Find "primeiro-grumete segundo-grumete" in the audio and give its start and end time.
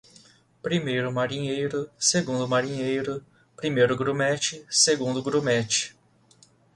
3.55-5.95